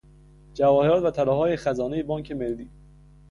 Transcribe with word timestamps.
جواهرات 0.53 1.03
و 1.03 1.11
طلاهای 1.11 1.55
خزانهی 1.55 2.03
بانک 2.03 2.31
ملی 2.31 2.69